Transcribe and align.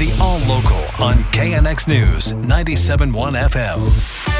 The 0.00 0.16
All 0.18 0.38
Local 0.38 0.78
on 0.98 1.24
KNX 1.24 1.86
News 1.86 2.32
97.1 2.32 3.12
FM. 3.36 4.30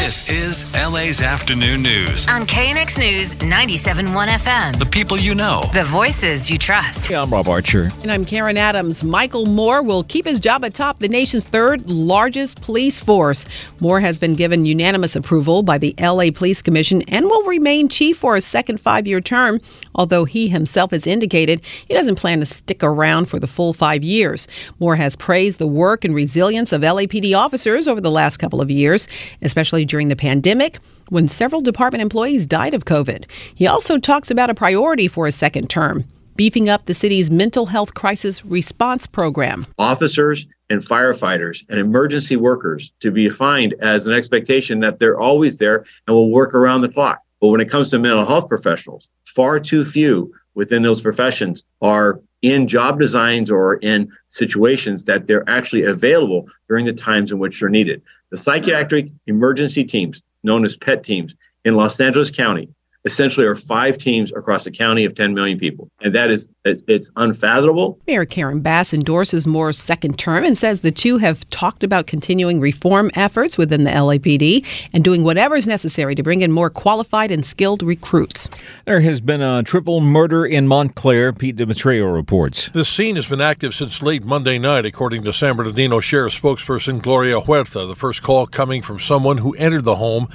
This 0.00 0.28
is 0.28 0.70
LA's 0.74 1.22
Afternoon 1.22 1.82
News 1.82 2.26
on 2.28 2.42
KNX 2.46 2.98
News 2.98 3.34
97.1 3.36 4.28
FM. 4.28 4.78
The 4.78 4.86
people 4.86 5.18
you 5.18 5.34
know, 5.34 5.62
the 5.72 5.84
voices 5.84 6.50
you 6.50 6.58
trust. 6.58 7.08
Yeah, 7.08 7.22
I'm 7.22 7.30
Rob 7.30 7.48
Archer. 7.48 7.90
And 8.02 8.10
I'm 8.10 8.24
Karen 8.24 8.58
Adams. 8.58 9.04
Michel 9.04 9.46
Moore 9.46 9.82
will 9.82 10.04
keep 10.04 10.24
his 10.24 10.40
job 10.40 10.64
atop 10.64 10.98
the 10.98 11.08
nation's 11.08 11.44
third 11.44 11.88
largest 11.88 12.60
police 12.60 13.00
force. 13.00 13.44
Moore 13.80 14.00
has 14.00 14.18
been 14.18 14.34
given 14.34 14.66
unanimous 14.66 15.16
approval 15.16 15.62
by 15.62 15.78
the 15.78 15.94
LA 15.98 16.30
Police 16.30 16.60
Commission 16.60 17.02
and 17.02 17.26
will 17.26 17.44
remain 17.44 17.88
chief 17.88 18.18
for 18.18 18.36
a 18.36 18.40
second 18.40 18.80
five 18.80 19.06
year 19.06 19.20
term, 19.20 19.60
although 19.94 20.24
he 20.24 20.48
himself 20.48 20.90
has 20.90 21.06
indicated 21.06 21.60
he 21.86 21.94
doesn't 21.94 22.16
plan 22.16 22.40
to 22.40 22.46
stick 22.46 22.82
around 22.82 23.26
for 23.26 23.38
the 23.38 23.46
full 23.46 23.72
five 23.72 24.02
years. 24.02 24.48
Moore 24.80 24.96
has 24.96 25.03
praised 25.14 25.58
the 25.58 25.66
work 25.66 26.04
and 26.04 26.14
resilience 26.14 26.72
of 26.72 26.82
LAPD 26.82 27.36
officers 27.36 27.86
over 27.86 28.00
the 28.00 28.10
last 28.10 28.38
couple 28.38 28.60
of 28.60 28.70
years, 28.70 29.06
especially 29.42 29.84
during 29.84 30.08
the 30.08 30.16
pandemic 30.16 30.78
when 31.10 31.28
several 31.28 31.60
department 31.60 32.02
employees 32.02 32.46
died 32.46 32.72
of 32.74 32.86
COVID. 32.86 33.30
He 33.54 33.66
also 33.66 33.98
talks 33.98 34.30
about 34.30 34.50
a 34.50 34.54
priority 34.54 35.06
for 35.08 35.26
a 35.26 35.32
second 35.32 35.68
term 35.68 36.04
beefing 36.36 36.68
up 36.68 36.86
the 36.86 36.94
city's 36.94 37.30
mental 37.30 37.66
health 37.66 37.94
crisis 37.94 38.44
response 38.44 39.06
program. 39.06 39.64
Officers 39.78 40.46
and 40.70 40.80
firefighters 40.80 41.62
and 41.68 41.78
emergency 41.78 42.36
workers 42.36 42.92
to 43.00 43.10
be 43.10 43.28
defined 43.28 43.74
as 43.80 44.06
an 44.06 44.14
expectation 44.14 44.80
that 44.80 44.98
they're 44.98 45.18
always 45.18 45.58
there 45.58 45.84
and 46.06 46.16
will 46.16 46.30
work 46.30 46.54
around 46.54 46.80
the 46.80 46.88
clock. 46.88 47.20
But 47.40 47.48
when 47.48 47.60
it 47.60 47.68
comes 47.68 47.90
to 47.90 47.98
mental 47.98 48.24
health 48.24 48.48
professionals, 48.48 49.10
far 49.26 49.60
too 49.60 49.84
few 49.84 50.32
within 50.54 50.82
those 50.82 51.02
professions 51.02 51.62
are 51.82 52.20
in 52.44 52.68
job 52.68 53.00
designs 53.00 53.50
or 53.50 53.76
in 53.76 54.12
situations 54.28 55.04
that 55.04 55.26
they're 55.26 55.48
actually 55.48 55.82
available 55.84 56.46
during 56.68 56.84
the 56.84 56.92
times 56.92 57.32
in 57.32 57.38
which 57.38 57.58
they're 57.58 57.70
needed. 57.70 58.02
The 58.28 58.36
psychiatric 58.36 59.08
emergency 59.26 59.82
teams, 59.82 60.22
known 60.42 60.62
as 60.62 60.76
PET 60.76 61.02
teams, 61.02 61.34
in 61.64 61.74
Los 61.74 61.98
Angeles 61.98 62.30
County 62.30 62.68
essentially 63.04 63.46
are 63.46 63.54
five 63.54 63.98
teams 63.98 64.32
across 64.32 64.66
a 64.66 64.70
county 64.70 65.04
of 65.04 65.14
10 65.14 65.34
million 65.34 65.58
people. 65.58 65.90
And 66.00 66.14
that 66.14 66.30
is, 66.30 66.48
it, 66.64 66.82
it's 66.88 67.10
unfathomable. 67.16 67.98
Mayor 68.06 68.24
Karen 68.24 68.60
Bass 68.60 68.94
endorses 68.94 69.46
Moore's 69.46 69.78
second 69.78 70.18
term 70.18 70.44
and 70.44 70.56
says 70.56 70.80
the 70.80 70.90
two 70.90 71.18
have 71.18 71.48
talked 71.50 71.82
about 71.82 72.06
continuing 72.06 72.60
reform 72.60 73.10
efforts 73.14 73.58
within 73.58 73.84
the 73.84 73.90
LAPD 73.90 74.64
and 74.92 75.04
doing 75.04 75.22
whatever 75.22 75.56
is 75.56 75.66
necessary 75.66 76.14
to 76.14 76.22
bring 76.22 76.40
in 76.40 76.50
more 76.50 76.70
qualified 76.70 77.30
and 77.30 77.44
skilled 77.44 77.82
recruits. 77.82 78.48
There 78.86 79.00
has 79.00 79.20
been 79.20 79.42
a 79.42 79.62
triple 79.62 80.00
murder 80.00 80.46
in 80.46 80.66
Montclair, 80.66 81.32
Pete 81.32 81.56
Demetrio 81.56 82.06
reports. 82.06 82.70
The 82.70 82.84
scene 82.84 83.16
has 83.16 83.26
been 83.26 83.40
active 83.40 83.74
since 83.74 84.02
late 84.02 84.24
Monday 84.24 84.58
night, 84.58 84.86
according 84.86 85.24
to 85.24 85.32
San 85.32 85.56
Bernardino 85.56 86.00
Sheriff 86.00 86.40
spokesperson 86.40 87.02
Gloria 87.02 87.40
Huerta. 87.40 87.86
The 87.86 87.94
first 87.94 88.22
call 88.22 88.46
coming 88.46 88.80
from 88.80 88.98
someone 88.98 89.38
who 89.38 89.54
entered 89.54 89.84
the 89.84 89.96
home 89.96 90.28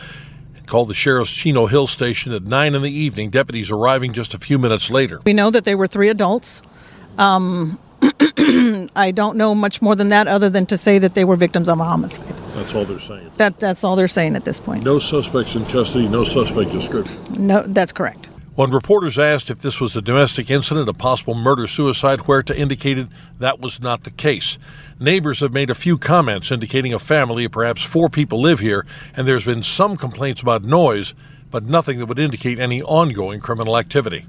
called 0.70 0.88
the 0.88 0.94
sheriff's 0.94 1.32
Chino 1.32 1.66
Hill 1.66 1.88
station 1.88 2.32
at 2.32 2.44
9 2.44 2.76
in 2.76 2.82
the 2.82 2.92
evening, 2.92 3.30
deputies 3.30 3.72
arriving 3.72 4.14
just 4.14 4.34
a 4.34 4.40
few 4.40 4.58
minutes 4.58 4.90
later. 4.90 5.20
We 5.26 5.34
know 5.34 5.50
that 5.50 5.66
they 5.66 5.76
were 5.76 5.88
three 5.88 6.10
adults. 6.10 6.62
Um, 7.18 7.80
I 8.96 9.12
don't 9.14 9.36
know 9.36 9.54
much 9.54 9.82
more 9.82 9.96
than 9.96 10.10
that 10.10 10.28
other 10.28 10.50
than 10.50 10.66
to 10.68 10.78
say 10.78 11.00
that 11.00 11.16
they 11.16 11.26
were 11.26 11.36
victims 11.36 11.68
of 11.68 11.80
a 11.80 11.84
homicide. 11.84 12.28
That's 12.54 12.74
all 12.74 12.86
they're 12.86 13.00
saying. 13.00 13.32
That, 13.38 13.60
that's 13.60 13.84
all 13.84 13.96
they're 13.96 14.08
saying 14.08 14.36
at 14.36 14.46
this 14.46 14.60
point. 14.60 14.84
No 14.84 15.00
suspects 15.00 15.56
in 15.56 15.66
custody, 15.66 16.08
no 16.08 16.24
suspect 16.24 16.72
description. 16.72 17.20
No, 17.32 17.64
that's 17.64 17.92
correct. 17.92 18.29
When 18.60 18.72
reporters 18.72 19.18
asked 19.18 19.50
if 19.50 19.60
this 19.60 19.80
was 19.80 19.96
a 19.96 20.02
domestic 20.02 20.52
incident, 20.52 20.90
a 20.90 20.94
possible 20.94 21.34
murder 21.34 21.66
suicide, 21.66 22.20
Huerta 22.20 22.54
indicated 22.54 23.08
that 23.40 23.62
was 23.62 23.82
not 23.82 24.04
the 24.04 24.12
case. 24.12 24.60
Neighbors 25.00 25.40
have 25.40 25.54
made 25.54 25.70
a 25.70 25.74
few 25.74 25.98
comments 25.98 26.52
indicating 26.52 26.94
a 26.94 27.00
family 27.00 27.46
of 27.46 27.54
perhaps 27.54 27.86
four 27.86 28.10
people 28.10 28.42
live 28.42 28.60
here, 28.60 28.86
and 29.16 29.26
there's 29.26 29.46
been 29.46 29.64
some 29.64 29.96
complaints 29.96 30.42
about 30.42 30.66
noise, 30.66 31.14
but 31.50 31.64
nothing 31.64 32.00
that 32.00 32.08
would 32.08 32.20
indicate 32.20 32.60
any 32.60 32.82
ongoing 32.82 33.40
criminal 33.40 33.78
activity. 33.78 34.26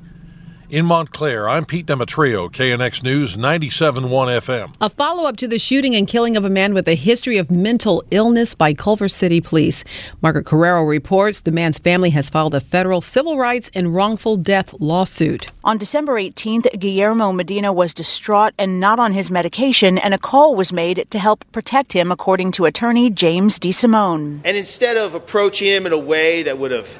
In 0.70 0.86
Montclair, 0.86 1.48
I'm 1.48 1.64
Pete 1.64 1.86
Demetrio, 1.86 2.48
KNX 2.48 3.02
News 3.02 3.36
97.1 3.36 4.06
FM. 4.08 4.72
A 4.80 4.88
follow 4.88 5.26
up 5.26 5.36
to 5.38 5.48
the 5.48 5.58
shooting 5.58 5.96
and 5.96 6.06
killing 6.06 6.36
of 6.36 6.44
a 6.44 6.48
man 6.48 6.74
with 6.74 6.86
a 6.86 6.94
history 6.94 7.38
of 7.38 7.50
mental 7.50 8.04
illness 8.12 8.54
by 8.54 8.72
Culver 8.72 9.08
City 9.08 9.40
Police. 9.40 9.82
Margaret 10.22 10.46
Carrero 10.46 10.88
reports 10.88 11.40
the 11.40 11.50
man's 11.50 11.80
family 11.80 12.10
has 12.10 12.30
filed 12.30 12.54
a 12.54 12.60
federal 12.60 13.00
civil 13.00 13.36
rights 13.36 13.68
and 13.74 13.96
wrongful 13.96 14.36
death 14.36 14.72
lawsuit. 14.78 15.50
On 15.64 15.76
December 15.76 16.14
18th, 16.14 16.78
Guillermo 16.78 17.32
Medina 17.32 17.72
was 17.72 17.92
distraught 17.92 18.54
and 18.56 18.78
not 18.78 19.00
on 19.00 19.12
his 19.12 19.28
medication, 19.28 19.98
and 19.98 20.14
a 20.14 20.18
call 20.18 20.54
was 20.54 20.72
made 20.72 21.04
to 21.10 21.18
help 21.18 21.44
protect 21.50 21.94
him, 21.94 22.12
according 22.12 22.52
to 22.52 22.66
attorney 22.66 23.10
James 23.10 23.58
DeSimone. 23.58 24.40
And 24.44 24.56
instead 24.56 24.96
of 24.96 25.16
approaching 25.16 25.66
him 25.66 25.84
in 25.84 25.92
a 25.92 25.98
way 25.98 26.44
that 26.44 26.58
would 26.58 26.70
have 26.70 26.96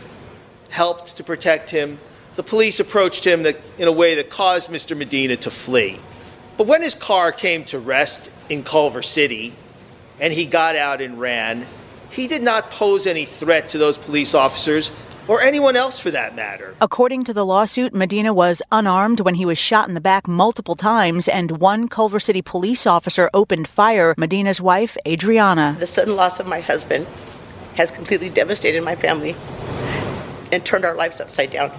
helped 0.70 1.16
to 1.19 1.22
protect 1.22 1.70
him, 1.70 2.00
the 2.40 2.48
police 2.48 2.80
approached 2.80 3.26
him 3.26 3.44
in 3.44 3.86
a 3.86 3.92
way 3.92 4.14
that 4.14 4.30
caused 4.30 4.70
Mr. 4.70 4.96
Medina 4.96 5.36
to 5.36 5.50
flee. 5.50 5.98
But 6.56 6.66
when 6.66 6.80
his 6.80 6.94
car 6.94 7.32
came 7.32 7.66
to 7.66 7.78
rest 7.78 8.30
in 8.48 8.62
Culver 8.62 9.02
City 9.02 9.52
and 10.18 10.32
he 10.32 10.46
got 10.46 10.74
out 10.74 11.02
and 11.02 11.20
ran, 11.20 11.66
he 12.08 12.26
did 12.26 12.42
not 12.42 12.70
pose 12.70 13.06
any 13.06 13.26
threat 13.26 13.68
to 13.68 13.76
those 13.76 13.98
police 13.98 14.34
officers 14.34 14.90
or 15.28 15.42
anyone 15.42 15.76
else 15.76 16.00
for 16.00 16.10
that 16.12 16.34
matter. 16.34 16.74
According 16.80 17.24
to 17.24 17.34
the 17.34 17.44
lawsuit, 17.44 17.94
Medina 17.94 18.32
was 18.32 18.62
unarmed 18.72 19.20
when 19.20 19.34
he 19.34 19.44
was 19.44 19.58
shot 19.58 19.86
in 19.86 19.92
the 19.92 20.00
back 20.00 20.26
multiple 20.26 20.76
times, 20.76 21.28
and 21.28 21.60
one 21.60 21.88
Culver 21.88 22.18
City 22.18 22.40
police 22.40 22.86
officer 22.86 23.28
opened 23.34 23.68
fire. 23.68 24.14
Medina's 24.16 24.62
wife, 24.62 24.96
Adriana. 25.06 25.76
The 25.78 25.86
sudden 25.86 26.16
loss 26.16 26.40
of 26.40 26.46
my 26.46 26.60
husband 26.60 27.06
has 27.74 27.90
completely 27.90 28.30
devastated 28.30 28.82
my 28.82 28.94
family 28.96 29.36
and 30.50 30.64
turned 30.64 30.86
our 30.86 30.94
lives 30.94 31.20
upside 31.20 31.50
down. 31.50 31.70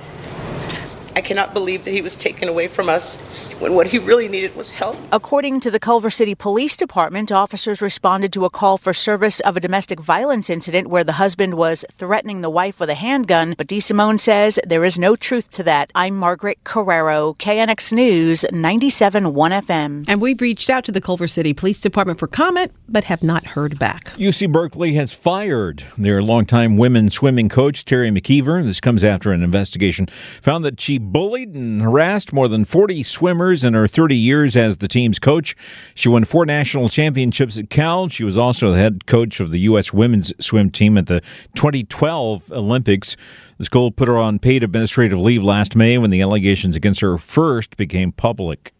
I 1.16 1.22
cannot 1.22 1.54
believe 1.54 1.84
that 1.84 1.92
he 1.92 2.02
was 2.02 2.16
taken 2.16 2.48
away 2.48 2.68
from 2.68 2.88
us 2.88 3.16
when 3.60 3.76
what 3.76 3.88
he 3.88 4.00
really 4.00 4.28
needed 4.28 4.56
was 4.56 4.70
help. 4.70 4.98
According 5.12 5.60
to 5.62 5.72
the 5.72 5.80
Culver 5.80 6.10
City 6.10 6.36
Police 6.36 6.78
Department, 6.78 7.32
officers 7.32 7.82
responded 7.82 8.32
to 8.34 8.46
a 8.46 8.50
call 8.50 8.78
for 8.78 8.94
service 8.94 9.40
of 9.42 9.58
a 9.58 9.60
domestic 9.60 10.00
violence 10.00 10.50
incident 10.50 10.88
where 10.88 11.04
the 11.04 11.14
husband 11.14 11.56
was 11.56 11.84
threatening 11.92 12.42
the 12.42 12.50
wife 12.50 12.80
with 12.80 12.90
a 12.90 12.96
handgun, 12.96 13.56
but 13.58 13.68
DeSimone 13.68 14.20
says 14.20 14.60
there 14.66 14.86
is 14.86 14.98
no 14.98 15.16
truth 15.16 15.52
to 15.52 15.64
that. 15.64 15.92
I'm 15.96 16.16
Margaret 16.16 16.64
Carrero, 16.64 17.36
KNX 17.38 17.92
News 17.92 18.46
97.1 18.52 19.34
FM. 19.64 20.06
And 20.08 20.22
we've 20.22 20.40
reached 20.40 20.70
out 20.70 20.86
to 20.86 20.92
the 20.92 21.02
Culver 21.02 21.28
City 21.28 21.54
Police 21.54 21.82
Department 21.82 22.20
for 22.20 22.28
comment, 22.28 22.72
but 22.88 23.04
have 23.04 23.24
not 23.24 23.46
heard 23.46 23.78
back. 23.78 24.06
UC 24.16 24.52
Berkeley 24.52 24.94
has 24.94 25.12
fired 25.12 25.84
their 25.98 26.22
longtime 26.22 26.78
women's 26.78 27.16
swimming 27.16 27.50
coach, 27.50 27.84
Terry 27.84 28.12
McKeever. 28.12 28.64
This 28.64 28.80
comes 28.80 29.04
after 29.04 29.32
an 29.32 29.44
investigation 29.44 30.08
found 30.08 30.64
that 30.66 30.80
she 30.80 31.01
bullied 31.02 31.54
and 31.54 31.82
harassed 31.82 32.32
more 32.32 32.48
than 32.48 32.64
40 32.64 33.04
swimmers 33.04 33.64
in 33.64 33.74
her 33.74 33.88
30 33.88 34.16
years 34.16 34.56
as 34.56 34.78
the 34.78 34.88
team's 34.88 35.20
coach. 35.20 35.56
She 35.96 36.08
won 36.08 36.24
four 36.24 36.46
national 36.46 36.90
championships 36.90 37.58
at 37.58 37.70
Cal. 37.70 38.08
She 38.08 38.24
was 38.24 38.38
also 38.38 38.72
the 38.72 38.78
head 38.78 39.06
coach 39.06 39.40
of 39.40 39.52
the 39.52 39.60
U.S. 39.62 39.92
women's 39.92 40.34
swim 40.44 40.70
team 40.70 40.98
at 40.98 41.08
the 41.08 41.22
2012 41.56 42.52
Olympics. 42.52 43.18
The 43.58 43.66
school 43.66 43.92
put 43.92 44.08
her 44.08 44.18
on 44.18 44.40
paid 44.40 44.64
administrative 44.64 45.20
leave 45.20 45.44
last 45.44 45.76
May 45.76 45.98
when 45.98 46.12
the 46.12 46.22
allegations 46.22 46.76
against 46.76 47.02
her 47.02 47.18
first 47.18 47.78
became 47.78 48.12
public. 48.12 48.74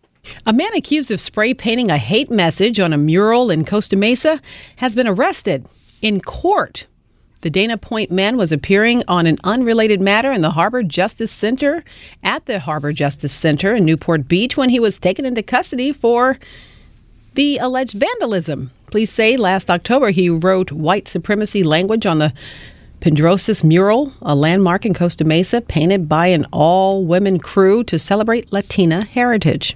A 0.46 0.54
man 0.54 0.74
accused 0.76 1.12
of 1.12 1.20
spray 1.20 1.54
painting 1.54 1.90
a 1.90 1.98
hate 1.98 2.30
message 2.30 2.80
on 2.80 2.94
a 2.94 2.98
mural 2.98 3.50
in 3.50 3.66
Costa 3.66 3.96
Mesa 3.96 4.40
has 4.78 4.96
been 4.96 5.08
arrested 5.08 5.68
in 6.02 6.22
court. 6.22 6.86
The 7.42 7.50
Dana 7.50 7.76
Point 7.76 8.12
man 8.12 8.38
was 8.38 8.52
appearing 8.52 9.04
on 9.08 9.26
an 9.26 9.38
unrelated 9.44 10.00
matter 10.00 10.32
in 10.32 10.42
the 10.42 10.52
Harbor 10.52 10.84
Justice 10.84 11.32
Center 11.32 11.84
at 12.24 12.46
the 12.46 12.60
Harbor 12.60 12.94
Justice 12.94 13.34
Center 13.34 13.74
in 13.74 13.84
Newport 13.84 14.28
Beach 14.28 14.58
when 14.58 14.70
he 14.70 14.80
was 14.80 15.00
taken 15.00 15.26
into 15.26 15.42
custody 15.42 15.92
for 15.92 16.38
the 17.34 17.58
alleged 17.58 17.94
vandalism. 17.94 18.70
Police 18.92 19.12
say 19.12 19.38
last 19.38 19.72
October 19.72 20.12
he 20.12 20.30
wrote 20.30 20.72
white 20.72 21.08
supremacy 21.08 21.64
language 21.64 22.06
on 22.06 22.20
the 22.20 22.32
Pedrosis 23.00 23.64
mural, 23.64 24.14
a 24.22 24.36
landmark 24.36 24.86
in 24.86 24.94
Costa 24.94 25.24
Mesa, 25.24 25.62
painted 25.62 26.08
by 26.08 26.28
an 26.28 26.46
all 26.52 27.04
women 27.04 27.40
crew 27.40 27.84
to 27.86 27.98
celebrate 27.98 28.54
Latina 28.54 29.04
heritage. 29.04 29.76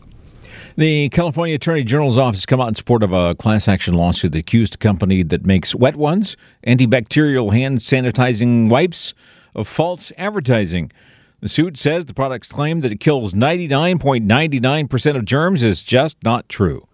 The 0.78 1.08
California 1.08 1.56
Attorney 1.56 1.86
General's 1.86 2.18
office 2.18 2.46
come 2.46 2.60
out 2.60 2.68
in 2.68 2.76
support 2.76 3.02
of 3.02 3.14
a 3.14 3.34
class 3.36 3.70
action 3.70 3.94
lawsuit 3.94 4.34
that 4.34 4.40
accused 4.40 4.76
a 4.76 4.78
company 4.78 5.24
that 5.24 5.46
makes 5.46 5.74
wet 5.74 5.96
ones, 5.96 6.36
antibacterial 6.68 7.54
hand 7.54 7.80
sanitizing 7.80 8.70
wipes, 8.70 9.14
of 9.56 9.70
false 9.70 10.12
advertising. 10.18 10.92
The 11.40 11.48
suit 11.48 11.78
says 11.78 12.04
the 12.04 12.14
product's 12.14 12.52
claim 12.52 12.82
that 12.82 12.92
it 12.92 13.00
kills 13.00 13.32
99.99% 13.32 15.16
of 15.16 15.24
germs 15.24 15.64
is 15.64 15.82
just 15.82 16.18
not 16.26 16.50
true. 16.50 16.86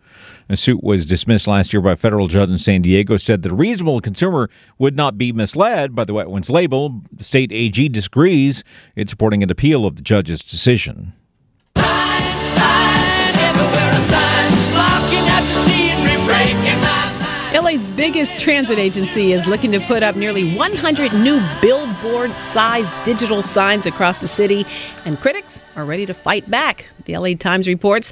The 0.47 0.57
suit 0.57 0.83
was 0.83 1.07
dismissed 1.07 1.47
last 1.47 1.73
year 1.73 1.81
by 1.81 1.93
a 1.93 1.95
federal 1.95 2.27
judge 2.27 2.51
in 2.51 2.59
San 2.59 2.83
Diego, 2.83 3.17
said 3.17 3.41
that 3.41 3.51
a 3.51 3.55
reasonable 3.55 3.99
consumer 3.99 4.51
would 4.77 4.95
not 4.95 5.17
be 5.17 5.31
misled 5.31 5.95
by 5.95 6.03
the 6.03 6.13
wet 6.13 6.29
ones 6.29 6.51
label. 6.51 7.01
The 7.11 7.23
state 7.23 7.51
AG 7.51 7.89
disagrees. 7.89 8.63
It's 8.95 9.09
supporting 9.09 9.41
an 9.41 9.49
appeal 9.49 9.87
of 9.87 9.95
the 9.95 10.03
judge's 10.03 10.43
decision. 10.43 11.13
Biggest 18.01 18.39
transit 18.39 18.80
agency 18.80 19.31
is 19.31 19.45
looking 19.45 19.71
to 19.71 19.80
put 19.81 20.01
up 20.01 20.15
nearly 20.15 20.56
100 20.56 21.13
new 21.13 21.39
billboard 21.62 22.31
sized 22.51 22.92
digital 23.06 23.44
signs 23.44 23.86
across 23.86 24.18
the 24.18 24.27
city, 24.27 24.65
and 25.06 25.19
critics 25.19 25.62
are 25.75 25.86
ready 25.86 26.07
to 26.07 26.13
fight 26.15 26.50
back. 26.50 26.88
The 27.06 27.15
LA 27.15 27.36
Times 27.36 27.68
reports 27.68 28.12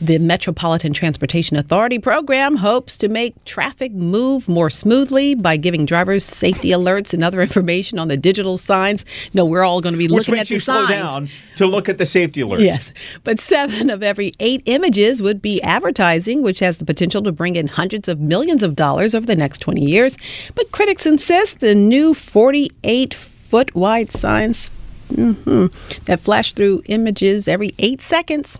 the 0.00 0.18
Metropolitan 0.18 0.92
Transportation 0.92 1.56
Authority 1.56 1.98
program 1.98 2.56
hopes 2.56 2.96
to 2.98 3.08
make 3.08 3.44
traffic 3.44 3.92
move 3.92 4.48
more 4.48 4.70
smoothly 4.70 5.34
by 5.34 5.56
giving 5.56 5.86
drivers 5.86 6.24
safety 6.24 6.68
alerts 6.68 7.12
and 7.12 7.24
other 7.24 7.42
information 7.48 7.98
on 7.98 8.08
the 8.08 8.16
digital 8.16 8.58
signs. 8.58 9.04
No, 9.34 9.44
we're 9.44 9.64
all 9.64 9.80
going 9.80 9.94
to 9.94 9.98
be 9.98 10.06
Which 10.06 10.28
looking 10.28 10.34
makes 10.34 10.50
at 10.50 10.54
you 10.54 10.58
the 10.58 10.64
slow 10.64 10.86
down 10.86 11.28
to 11.56 11.66
look 11.66 11.88
at 11.88 11.98
the 11.98 12.06
safety 12.06 12.40
alerts. 12.40 12.64
Yes, 12.64 12.92
but 13.24 13.40
seven 13.40 13.90
of 13.90 14.02
every 14.02 14.32
eight 14.40 14.62
images 14.66 15.20
would 15.20 15.42
be 15.42 15.60
advertising, 15.62 16.42
which 16.42 16.60
has 16.60 16.78
the 16.78 16.84
potential 16.84 17.22
to 17.22 17.32
bring 17.32 17.56
in 17.56 17.66
hundreds 17.66 18.08
of 18.08 18.20
millions 18.20 18.62
of 18.62 18.76
dollars 18.76 19.14
over 19.14 19.26
the 19.26 19.36
next 19.36 19.58
20 19.58 19.84
years. 19.84 20.16
But 20.54 20.70
critics 20.70 21.06
insist 21.06 21.60
the 21.60 21.74
new 21.74 22.14
48 22.14 23.14
foot 23.14 23.74
wide 23.74 24.12
signs 24.12 24.70
mhm, 25.08 25.72
that 26.04 26.20
flash 26.20 26.52
through 26.52 26.82
images 26.86 27.48
every 27.48 27.72
eight 27.78 28.02
seconds 28.02 28.58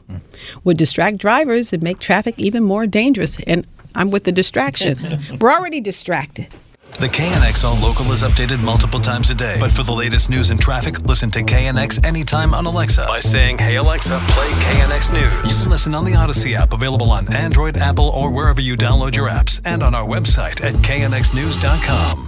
would 0.65 0.77
distract 0.77 1.19
drivers 1.19 1.73
and 1.73 1.83
make 1.83 1.99
traffic 1.99 2.35
even 2.39 2.63
more 2.63 2.87
dangerous. 2.87 3.37
And 3.47 3.67
I'm 3.95 4.11
with 4.11 4.25
the 4.25 4.33
distraction. 4.33 5.21
We're 5.41 5.53
already 5.53 5.81
distracted. 5.81 6.49
The 6.93 7.07
KNXO 7.07 7.81
local 7.81 8.11
is 8.13 8.23
updated 8.23 8.61
multiple 8.61 8.99
times 8.99 9.31
a 9.31 9.35
day. 9.35 9.57
But 9.61 9.71
for 9.71 9.83
the 9.85 9.93
latest 9.93 10.31
news 10.31 10.51
and 10.51 10.61
traffic, 10.61 10.99
listen 11.03 11.31
to 11.33 11.41
KNX 11.43 12.05
anytime 12.05 12.55
on 12.55 12.67
Alexa 12.67 13.05
by 13.07 13.21
saying, 13.21 13.59
Hey 13.59 13.77
Alexa, 13.77 14.19
play 14.29 14.49
KNX 14.49 15.13
News. 15.13 15.57
You 15.57 15.63
can 15.65 15.71
listen 15.71 15.95
on 15.95 16.05
the 16.05 16.13
Audacy 16.13 16.55
app, 16.55 16.73
available 16.73 17.11
on 17.11 17.33
Android, 17.33 17.77
Apple, 17.77 18.09
or 18.09 18.33
wherever 18.33 18.61
you 18.61 18.77
download 18.77 19.15
your 19.15 19.29
apps, 19.29 19.61
and 19.65 19.83
on 19.83 19.95
our 19.95 20.07
website 20.07 20.65
at 20.65 20.75
knxnews.com. 20.75 22.28